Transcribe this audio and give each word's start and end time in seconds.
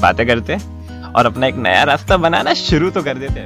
बातें 0.00 0.26
करते 0.26 0.54
और 1.12 1.26
अपना 1.26 1.46
एक 1.46 1.54
नया 1.54 1.82
रास्ता 1.84 2.16
बनाना 2.16 2.54
शुरू 2.54 2.90
तो 2.90 3.02
कर 3.02 3.18
देते 3.18 3.40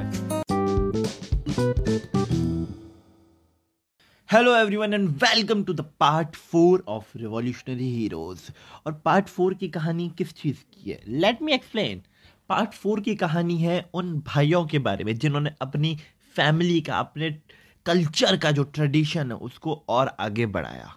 hello 4.31 4.55
everyone 4.55 4.93
and 4.93 5.09
welcome 5.09 5.63
to 5.63 5.73
the 5.73 5.81
part 5.99 6.35
four 6.35 6.83
of 6.87 7.17
revolutionary 7.17 7.89
heroes 7.91 8.39
और 8.85 8.93
पार्ट 9.05 9.27
फोर 9.27 9.53
की 9.53 9.67
कहानी 9.67 10.11
किस 10.17 10.33
चीज़ 10.33 10.57
की 10.73 10.91
है? 10.91 11.01
Let 11.07 11.41
me 11.41 11.53
explain 11.53 12.01
part 12.49 12.73
four 12.73 12.99
की 12.99 13.15
कहानी 13.15 13.57
है 13.57 13.89
उन 13.93 14.23
भाइयों 14.27 14.65
के 14.65 14.79
बारे 14.79 15.03
में 15.03 15.15
जिन्होंने 15.15 15.51
अपनी 15.61 15.97
फैमिली 16.35 16.81
का, 16.81 16.99
अपने 16.99 17.31
कल्चर 17.85 18.37
का 18.37 18.51
जो 18.51 18.63
ट्रेडिशन 18.63 19.31
है, 19.31 19.37
उसको 19.37 19.85
और 19.89 20.15
आगे 20.19 20.45
बढ़ाया। 20.45 20.95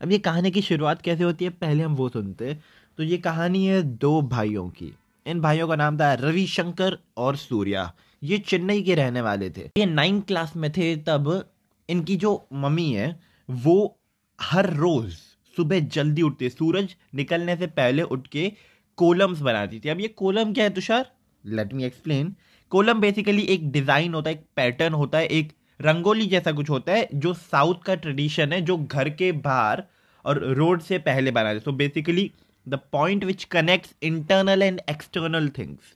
अब 0.00 0.12
ये 0.12 0.18
कहानी 0.18 0.50
की 0.50 0.62
शुरुआत 0.62 1.02
कैसे 1.02 1.24
होती 1.24 1.44
है, 1.44 1.50
पहले 1.50 1.82
हम 1.82 1.94
वो 1.94 2.08
सुनते 2.08 2.48
हैं। 2.48 2.62
तो 2.98 3.02
ये 3.02 3.18
कहानी 3.18 3.64
है 3.66 3.82
दो 3.82 4.20
भाइयों 4.22 4.68
की। 4.68 4.92
इन 5.26 5.40
भाइयों 5.40 5.68
का 5.68 5.76
नाम 5.76 5.98
था 5.98 6.12
रविशंकर 6.14 6.98
और 7.16 7.36
सूर्या। 7.36 7.92
ये 8.22 8.38
चेन्नई 8.38 8.82
के 8.82 8.94
रहने 8.94 9.20
वाले 9.20 9.50
थे। 9.50 9.68
ये 9.76 9.86
नाइन्थ 9.86 10.26
क्लास 10.26 10.52
में 10.56 10.70
थे 10.72 10.94
तब। 10.96 11.48
इनकी 11.88 12.16
जो 12.16 12.46
मम्मी 12.52 12.90
है, 12.92 13.20
वो 13.48 13.96
हर 14.38 14.72
रोज 14.74 15.12
सुबह 15.56 15.80
जल्दी 15.88 16.22
उठते 16.22 16.48
सूरज 16.48 16.94
निकलने 17.14 17.56
से 17.56 17.66
पहले 17.66 18.02
उठ 18.02 18.26
के 18.26 18.52
कोलम्स 18.98 19.40
बनाती 19.40 19.80
थी। 19.80 19.88
अब 19.88 20.00
ये 20.00 20.08
कोलम 20.08 20.52
क्या 20.52 20.64
है, 20.64 20.70
Tushar? 20.70 21.10
Let 21.44 21.74
me 21.74 21.84
explain 21.84 22.34
kolam 22.72 23.00
basically 23.00 23.42
एक 23.42 23.70
डिज़ाइन 23.70 24.14
होता 24.14 24.30
है, 24.30 24.36
एक 24.36 24.44
पैटर्न 24.56 24.94
होता 24.94 25.18
है, 25.18 25.26
एक 25.26 25.52
रंगोली 25.80 26.26
जैसा 26.26 26.52
कुछ 26.52 26.70
होता 26.70 26.92
है, 26.92 27.08
जो 27.14 27.34
साउथ 27.34 27.82
का 27.86 27.94
ट्रेडिशन 27.96 28.52
है, 28.52 28.60
जो 28.60 28.76
घर 28.78 29.08
के 29.10 29.32
बाहर 29.32 29.82
और 30.24 30.38
रोड 30.54 30.80
से 30.82 30.98
पहले 31.00 31.30
बनाते 31.32 31.60
so 31.60 31.72
basically 31.74 32.30
the 32.66 32.78
point 32.92 33.24
which 33.24 33.44
connects 33.46 33.94
internal 34.02 34.62
and 34.62 34.80
external 34.90 35.48
things 35.58 35.94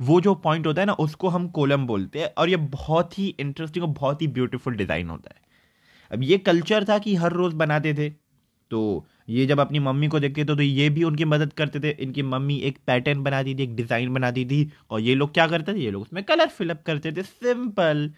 वो 0.00 0.20
जो 0.20 0.34
पॉइंट 0.36 0.66
होता 0.66 0.80
है 0.80 0.86
ना, 0.86 0.92
उसको 0.94 1.28
हम 1.28 1.46
कोलम 1.50 1.86
बोलते 1.86 2.18
हैं 2.18 2.28
और 2.38 2.48
ये 2.48 2.56
बहुत 2.56 3.18
ही 3.18 3.26
इंटरेस्टिंग 3.40 3.84
और 3.84 3.90
बहुत 3.92 4.22
ही 4.22 4.26
ब्यूटीफुल 4.28 4.74
डिज़ाइन 4.76 5.08
होता 5.08 5.30
है। 5.30 5.40
अब 6.10 6.22
ये 6.22 6.38
कल्चर 6.40 6.84
था 6.84 6.98
कि 6.98 7.14
हर 7.14 7.32
रोज़ 7.32 7.54
बनाते 7.56 7.92
थे। 7.94 8.08
तो 8.70 9.04
ये 9.28 9.44
जब 9.46 9.60
अपनी 9.60 9.78
मम्मी 9.78 10.08
को 10.08 10.20
देखते 10.20 10.40
थे 10.40 10.44
तो 10.46 10.62
ये 10.62 10.88
भी 10.90 11.04
उनकी 11.04 11.24
मदद 11.26 11.52
करते 11.52 11.80
थे। 11.80 11.90
इनकी 12.02 12.22
मम्मी 12.24 12.56
एक 12.60 12.78
पैटर्न 12.86 13.22
बनाती 13.22 13.54
थी, 13.54 13.62
एक 13.62 13.76
डिज़ाइन 13.76 14.12
बनाती 14.14 14.44
थी 14.44 14.70
और 14.90 15.00
ये 15.00 15.14
लोग 15.14 15.32
क्या 15.34 15.46
करते 15.46 15.74
थे? 15.74 15.78
ये 15.78 15.90
लोग 15.90 16.02
उसमें 16.02 16.22
कलर 16.24 16.48
फिलअप 16.48 16.82
करते 16.86 17.12
थे। 17.12 17.22
सिंपल 17.22 18.10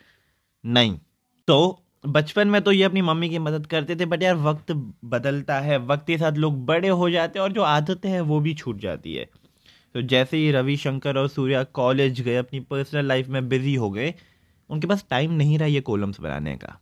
नहीं। 0.64 0.98
तो 1.48 1.80
बचपन 2.06 2.48
में 2.48 2.60
तो 2.62 2.72
ये 2.72 2.82
अपनी 2.84 3.02
मम्मी 3.02 3.28
की 3.28 3.38
मदद 3.38 3.66
करते 3.66 3.96
थे 3.96 4.06
बट 4.06 4.22
यार 4.22 4.34
वक्त 4.34 4.72
बदलता 5.04 5.58
है, 5.60 5.78
वक्त 5.78 6.06
के 6.06 6.18
साथ 6.18 6.32
लोग 6.32 6.64
बड़े 6.66 6.88
हो 6.88 7.10
जाते 7.10 7.38
हैं 7.38 7.44
और 7.44 7.52
जो 7.52 7.62
आदतें 7.62 8.08
हैं 8.10 8.20
वो 8.20 8.40
भी 8.40 8.54
छूट 8.54 8.80
जाती 8.80 9.14
है। 9.14 9.28
तो 9.94 10.02
जैसे 10.02 10.36
ही 10.36 10.50
रविशंकर 10.50 11.16
और 11.16 11.28
सूर्या 11.28 11.62
कॉलेज 11.64 12.20
गए, 12.20 12.36
अपनी 12.36 12.60
पर्सनल 12.60 13.06
लाइफ 13.06 13.28
में 13.28 13.48
बिज़ी 13.48 13.74
हो 13.74 13.90
गए, 13.90 14.14
उनके 14.70 14.86
पास 14.86 15.04
टाइम 15.10 15.32
नहीं 15.32 15.58
रहा 15.58 15.68
ये 15.68 15.80
कोलम्स 15.80 16.20
बनाने 16.20 16.56
का। 16.56 16.80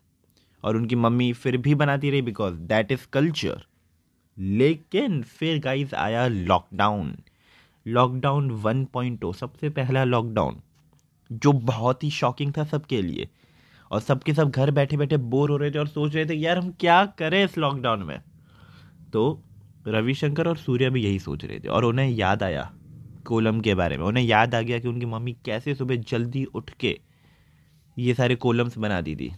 और 0.65 0.77
उनकी 0.77 0.97
मम्मी 0.97 1.33
फिर 1.33 1.57
भी 1.57 1.75
बनाती 1.75 2.11
रही 2.11 2.23
बिकॉज़ 2.23 2.55
दैट 2.55 2.93
इज़ 2.93 3.07
कल्चर 3.13 3.63
लेकिन 4.39 5.23
फिर 5.23 5.59
गाइज़ 5.59 5.95
आया 5.95 6.27
लॉकडाउन 6.27 7.17
लॉकडाउन 7.87 8.51
वन 8.51 8.85
पॉइंट 8.85 9.25
सबसे 9.35 9.71
पहला 9.71 10.05
लॉकडाउन 10.05 10.61
जो 11.31 11.53
बहुत 11.53 12.05
ही 12.05 12.11
शॉकिंग 12.11 12.53
था 12.59 12.65
सबके 12.65 13.03
लिए। 13.03 13.29
और 13.93 14.01
सबके 14.01 14.35
सब 14.35 14.51
घर 14.51 14.71
बैठे 14.71 14.97
बैठे 14.97 15.17
बोर 15.17 15.51
हो 15.51 15.57
रहे 15.57 15.71
थे 15.71 15.79
और 15.79 15.89
सोच 15.89 16.15
रहे 16.15 16.25
थे, 16.27 16.35
यार, 16.35 16.59
हम 16.59 16.71
क्या 16.81 17.05
करें 17.19 17.45
इस 17.45 17.59
लॉकडाउन 17.59 18.03
में? 18.03 18.21
तो 19.13 19.43
रविशंकर 19.87 20.49
और 20.49 20.57
सूर्या 20.57 20.89
भी 20.91 21.03
यही 21.05 21.19
सोच 21.19 21.45
रहे 21.45 21.59
थे 21.61 21.69
और 21.69 21.85
उन्हें 21.85 22.09
याद 22.09 22.43
आया 22.43 22.71
कोलम 23.27 23.61
के 23.61 23.75
बारे 23.75 23.97
में। 23.99 24.05
उन्हें 24.05 24.25
याद 24.25 24.55
आ 24.55 24.61
गया 24.61 24.79
कि 24.79 24.89
उनकी 24.89 25.07
मम्मी 25.07 25.33
कैसे 25.45 25.75
सुबह 25.75 25.97
जल्दी 26.09 26.45
उठ 26.45 26.71
के 26.71 26.99
ये 27.97 28.15
सारे 28.15 28.35
कोलम्स 28.37 28.79
बना 28.79 29.01
दी 29.01 29.17
थी। 29.17 29.33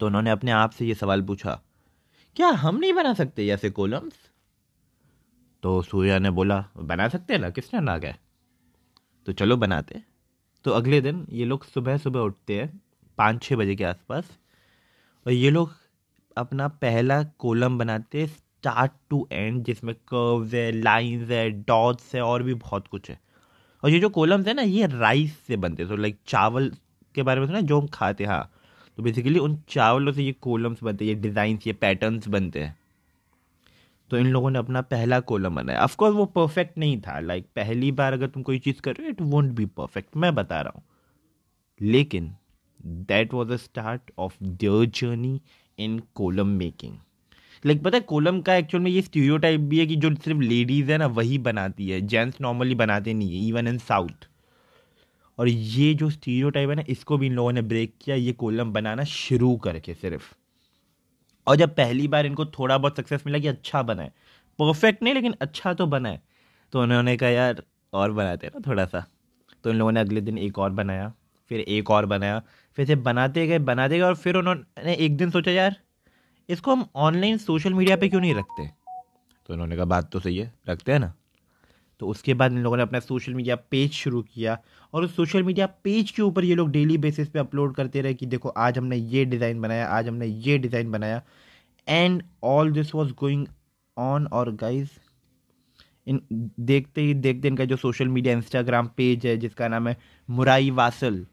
तो 0.00 0.06
उन्होंने 0.06 0.30
अपने 0.30 0.50
आप 0.50 0.70
से 0.70 0.86
ये 0.86 0.94
सवाल 0.94 1.22
पूछा, 1.22 1.60
क्या 2.36 2.48
हम 2.48 2.76
नहीं 2.76 2.92
बना 2.92 3.14
सकते 3.14 3.46
ऐसे 3.48 3.70
कोलम्स? 3.70 4.14
तो 5.62 5.80
सूर्या 5.82 6.18
ने 6.18 6.30
बोला, 6.30 6.64
बना 6.76 7.08
सकते 7.08 7.32
हैं 7.32 7.40
ना, 7.40 7.50
किसने 7.50 7.80
ना 7.80 7.96
गए 7.98 8.14
तो 9.26 9.32
चलो 9.32 9.56
बनाते 9.56 10.02
तो 10.64 10.70
अगले 10.70 11.00
दिन 11.00 11.26
ये 11.30 11.44
लोग 11.44 11.64
सुबह 11.64 11.96
सुबह 11.96 12.20
उठते 12.20 12.60
हैं 12.60 12.80
पाँच 13.18 13.42
छः 13.42 13.56
बजे 13.56 13.74
के 13.76 13.84
आसपास। 13.84 14.38
और 15.26 15.32
ये 15.32 15.50
लोग 15.50 15.72
अपना 16.36 16.68
पहला 16.68 17.22
कोलम 17.38 17.78
बनाते 17.78 18.26
स्टार्ट 18.26 18.92
टू 19.10 19.26
एंड 19.32 19.62
जिसमें 19.64 19.94
कर्व्स 19.94 20.54
है 20.54 20.70
लाइंस 20.72 21.30
है 21.30 21.48
डॉट्स 21.50 22.14
है, 22.14 22.22
और 22.22 22.42
भी 22.42 22.54
बहुत 22.54 22.88
कुछ 22.88 23.10
है। 23.10 23.18
और 23.82 23.90
ये 23.90 23.98
जो 24.00 24.08
कोलम्स 24.10 24.46
है 24.48 24.54
ना, 24.54 24.62
ये 24.62 24.86
राइस 24.88 25.38
से 25.38 25.56
बनते 25.56 25.86
तो 25.86 25.96
लाइक 25.96 26.18
चावल 26.26 26.70
के 27.14 27.22
बारे 27.22 27.40
में 27.40 27.46
सुना 27.46 27.60
जो 27.62 27.80
हम 27.80 27.86
खाते 27.86 28.24
हैं 28.24 28.30
हाँ। 28.30 28.50
तो 28.98 29.02
बेसिकली 29.02 29.38
उन 29.38 29.56
चावलों 29.68 30.12
से 30.12 30.22
ये 30.22 30.32
कोलम्स 30.32 30.82
बनते 30.82 31.04
हैं, 31.04 31.12
ये 31.12 31.20
डिज़ाइंस 31.20 31.66
ये 31.66 31.72
पैटर्न्स 31.74 32.28
बनते 32.28 32.62
हैं। 32.62 32.76
तो 34.10 34.18
इन 34.18 34.26
लोगों 34.26 34.50
ने 34.50 34.58
अपना 34.58 34.80
पहला 34.82 35.18
कोलम 35.22 35.54
बनाया। 35.54 35.80
ऑफकोर्स 35.80 36.14
वो 36.14 36.24
परफेक्ट 36.26 36.78
नहीं 36.78 37.00
था। 37.00 37.18
लाइक 37.20 37.46
पहली 37.56 37.90
बार 37.92 38.12
अगर 38.12 38.26
तुम 38.26 38.42
कोई 38.42 38.58
चीज़ 38.58 38.80
कर 38.80 38.94
रहे 38.94 39.06
हो 39.06 39.10
इट 39.10 39.20
वोंट 39.22 39.52
बी 39.52 39.66
परफेक्ट 39.66 40.16
मैं 40.16 40.34
बता 40.34 40.60
रहा 40.60 40.72
हूँ। 40.76 40.82
लेकिन 41.80 42.34
that 42.86 43.34
was 43.34 43.48
the 43.48 43.56
start 43.56 44.10
of 44.18 44.36
their 44.42 44.86
journey 44.86 45.40
in 45.78 46.02
kolam 46.14 46.46
making 46.46 46.96
like 47.66 47.82
पता 47.82 47.96
है 47.96 48.00
कोलम 48.00 48.40
का 48.40 48.54
एक्चुअल 48.54 48.82
में 48.84 48.90
ये 48.90 49.02
स्टीरियो 49.02 49.38
टाइप 49.38 49.60
भी 49.60 49.78
है 49.78 49.86
कि 49.86 49.96
जो 49.96 50.14
सिर्फ़ 50.14 50.40
लेडीज़ 50.40 50.92
है 50.92 50.98
ना, 50.98 51.06
वही 51.06 51.38
बनाती 51.38 51.88
है. 51.88 52.00
जेंट्स 52.00 52.40
नॉर्मली 52.40 52.74
बनाते 52.74 53.14
नहीं 53.14 53.40
है 53.40 53.48
इवन 53.48 53.68
इन 53.68 53.78
साउथ 53.78 54.28
और 55.38 55.48
ये 55.48 55.94
जो 55.94 56.10
स्टीरियो 56.10 56.50
टाइप 56.50 56.70
है 56.70 56.74
ना, 56.74 56.82
इसको 56.88 57.18
भी 57.18 57.26
इन 57.26 57.32
लोगों 57.32 57.52
ने 57.52 57.62
ब्रेक 57.62 57.94
किया, 58.00 58.16
ये 58.16 58.32
कोलम 58.32 58.72
बनाना 58.72 59.04
शुरू 59.04 59.56
करके 59.56 59.94
सिर्फ़. 59.94 60.34
और 61.46 61.56
जब 61.56 61.74
पहली 61.74 62.08
बार 62.08 62.26
इनको 62.26 62.44
थोड़ा 62.44 62.78
बहुत 62.78 62.96
सक्सेस 62.96 63.22
मिला 63.26 63.38
कि 63.38 63.48
अच्छा 63.48 63.82
बना 63.82 64.02
है. 64.02 64.08
परफेक्ट 64.58 65.02
नहीं, 65.02 65.14
लेकिन 65.14 65.34
अच्छा 65.40 65.74
तो 65.74 65.86
बना 65.86 66.08
है. 66.08 66.22
तो 66.72 66.82
उन्होंने 66.82 67.16
कहा, 67.16 67.28
यार, 67.28 67.62
और 67.92 68.12
बनाते 68.12 68.46
हैं 68.46 68.52
ना 68.56 68.70
थोड़ा 68.70 68.84
सा. 68.84 69.06
तो 69.64 69.70
इन 69.70 69.76
लोगों 69.76 69.92
ने 69.92 70.00
अगले 70.00 70.20
दिन 70.20 70.38
एक 70.38 70.58
और 70.58 70.70
बनाया, 70.70 71.12
फिर 71.48 71.60
एक 71.60 71.90
और 71.90 72.06
बनाया 72.06 72.42
फिर 72.78 72.86
से 72.86 72.96
बनाते 72.96 73.46
गए 73.46 73.58
बनाते 73.58 73.98
गए 73.98 74.04
और 74.04 74.14
फिर 74.14 74.36
उन्होंने 74.36 74.94
एक 74.94 75.16
दिन 75.16 75.30
सोचा, 75.30 75.50
यार, 75.50 75.76
इसको 76.48 76.72
हम 76.72 76.86
ऑनलाइन 76.96 77.36
सोशल 77.38 77.74
मीडिया 77.74 77.96
पे 77.96 78.08
क्यों 78.08 78.20
नहीं 78.20 78.34
रखते? 78.34 78.66
तो 79.48 79.52
उन्होंने 79.52 79.76
कहा, 79.76 79.84
बात 79.84 80.10
तो 80.12 80.20
सही 80.20 80.36
है, 80.38 80.52
रखते 80.68 80.92
हैं 80.92 80.98
ना? 80.98 81.12
तो 82.00 82.08
उसके 82.08 82.34
बाद 82.34 82.52
इन 82.52 82.58
लोगों 82.58 82.76
ने 82.76 82.82
अपना 82.82 83.00
सोशल 83.00 83.34
मीडिया 83.34 83.56
पेज 83.70 83.92
शुरू 83.92 84.22
किया 84.24 84.58
और 84.94 85.04
उस 85.04 85.14
सोशल 85.16 85.42
मीडिया 85.42 85.66
पेज 85.84 86.10
के 86.10 86.22
ऊपर 86.22 86.44
ये 86.44 86.54
लोग 86.54 86.70
डेली 86.70 86.96
बेसिस 86.98 87.28
पे 87.28 87.38
अपलोड 87.38 87.74
करते 87.74 88.00
रहे 88.00 88.14
कि 88.14 88.26
देखो, 88.26 88.48
आज 88.48 88.78
हमने 88.78 88.96
ये 88.96 89.24
डिज़ाइन 89.24 89.60
बनाया, 89.60 89.86
आज 89.88 90.08
हमने 90.08 90.26
ये 90.26 90.58
डिज़ाइन 90.58 90.90
बनाया 90.90 91.22
and 91.86 92.22
all 92.44 92.72
this 92.72 92.94
was 92.94 93.12
going 93.12 93.46
on 93.96 94.26
और 94.26 94.50
गाइज़ 94.54 94.88
इन 96.06 96.20
देखते 96.60 97.00
ही 97.00 97.14
देखते 97.14 97.48
इनका 97.48 97.64
जो 97.64 97.76
सोशल 97.76 98.08
मीडिया 98.08 98.34
इंस्टाग्राम 98.34 98.88
पेज 98.96 99.26
है, 99.26 99.36
जिसका 99.36 99.68
नाम 99.68 99.88
है 99.88 99.96
मुराई 100.28 100.70
वासल 100.70 101.24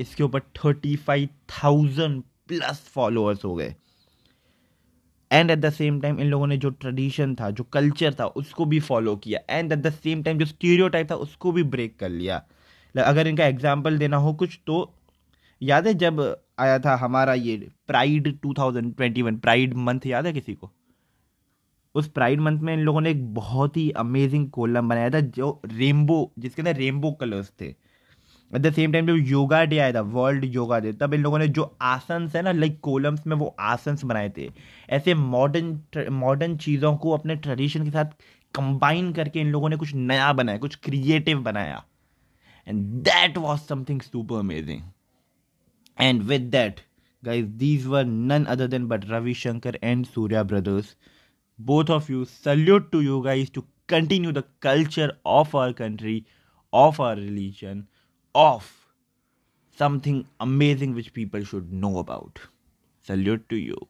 इसके 0.00 0.22
ऊपर 0.22 0.40
thirty 0.56 0.94
five 0.96 1.28
thousand 1.52 2.22
plus 2.48 2.80
followers 2.94 3.44
हो 3.44 3.54
गए। 3.54 3.74
And 5.30 5.50
at 5.50 5.58
the 5.58 5.70
same 5.70 6.00
time 6.00 6.20
इन 6.20 6.26
लोगों 6.26 6.46
ने 6.46 6.56
जो 6.56 6.70
ट्रेडिशन 6.70 7.34
था, 7.34 7.50
जो 7.50 7.64
कल्चर 7.64 8.14
था, 8.14 8.26
उसको 8.26 8.64
भी 8.64 8.80
फॉलो 8.80 9.16
किया। 9.16 9.40
And 9.50 9.72
at 9.72 9.78
the 9.78 9.90
same 9.92 10.22
time 10.22 10.38
जो 10.38 10.46
स्टीरियो 10.46 10.90
था, 10.90 11.14
उसको 11.16 11.52
भी 11.52 11.62
ब्रेक 11.64 11.98
कर 11.98 12.08
लिया। 12.08 12.42
अगर 12.94 13.26
इनका 13.26 13.46
एग्ज़ाम्पल 13.46 13.98
देना 13.98 14.16
हो 14.16 14.32
कुछ 14.34 14.58
तो 14.66 14.92
याद 15.60 15.86
है 15.86 15.92
जब 15.94 16.20
आया 16.58 16.78
था 16.78 16.94
हमारा 16.96 17.34
ये 17.34 17.56
प्राइड 17.86 18.28
2021 18.40 19.38
प्राइड 19.40 19.74
मंथ 19.78 20.06
याद 20.06 20.26
है 20.26 20.32
किसी 20.32 20.54
को? 20.54 20.70
उस 21.94 22.08
प्राइड 22.08 22.40
मंथ 22.40 22.60
में 22.60 22.72
इन 22.74 22.80
लोगों 22.80 23.00
ने 23.00 23.10
एक 23.10 23.22
बहुत 23.34 23.76
ही 23.76 23.90
अमेजिंग 23.98 24.48
कोलम 24.50 24.88
बनाया 24.88 25.10
था 25.10 25.20
जो 25.20 25.60
रेनबो 25.66 26.18
जिसके 26.38 26.62
अंदर 26.62 26.76
रेनबो 26.76 27.12
कलर्स 27.12 27.52
थे। 27.60 27.74
एट 28.54 28.60
द 28.62 28.72
सेम 28.74 28.92
टाइम 28.92 29.06
जब 29.06 29.26
योगा 29.28 29.64
डे 29.64 29.78
आया 29.78 29.92
था 29.92 30.00
वर्ल्ड 30.16 30.44
योगा 30.54 30.78
डे 30.80 30.92
तब 31.00 31.14
इन 31.14 31.22
लोगों 31.22 31.38
ने 31.38 31.48
जो 31.48 31.76
आसन्स 31.82 32.36
है 32.36 32.42
ना 32.42 32.52
लाइक 32.52 32.80
कोलम्स 32.82 33.26
में 33.26 33.36
वो 33.36 33.54
आसन्स 33.60 34.04
बनाए 34.04 34.32
थे। 34.38 34.50
ऐसे 34.90 35.14
मॉडर्न 35.14 36.06
मॉडर्न 36.12 36.56
चीज़ों 36.56 36.96
को 36.96 37.10
अपने 37.16 37.36
ट्रेडिशन 37.36 37.84
के 37.84 37.90
साथ 37.90 38.12
कंबाइन 38.54 39.12
करके 39.12 39.40
इन 39.40 39.50
लोगों 39.50 39.68
ने 39.68 39.76
कुछ 39.76 39.94
नया 39.94 40.32
बनाया, 40.32 40.58
कुछ 40.58 40.74
क्रिएटिव 40.84 41.42
बनाया। 41.42 41.82
And 42.68 42.84
that 43.08 43.38
was 43.38 43.60
something 43.60 44.00
super 44.02 44.38
amazing 44.38 44.82
and 46.00 46.22
with 46.22 46.50
that 46.50 46.80
these 47.22 47.86
were 47.92 48.04
none 48.10 48.44
other 48.52 48.66
than 48.72 48.84
but 48.90 49.02
ravi 49.08 49.32
shankar 49.38 49.72
and 49.86 50.06
surya 50.12 50.42
brothers 50.52 50.92
both 51.58 51.90
of 51.90 52.06
you, 52.08 52.20
salute 52.24 52.86
to 52.92 53.00
you 53.02 53.16
guys 53.22 53.50
to 53.50 53.62
continue 53.86 54.32
the 54.32 54.42
culture 54.60 55.08
of 55.26 55.54
our 55.54 55.74
country, 55.80 56.14
of 56.72 57.00
our 57.00 57.16
religion 57.16 57.82
of 58.34 58.88
something 59.76 60.26
amazing 60.40 60.94
which 60.94 61.12
people 61.12 61.44
should 61.44 61.72
know 61.72 61.98
about. 61.98 62.38
Salute 63.00 63.48
to 63.48 63.56
you 63.56 63.88